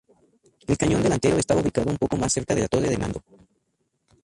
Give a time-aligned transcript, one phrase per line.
[0.65, 3.23] El cañón delantero estaba ubicado un poco más cerca de la torre de mando.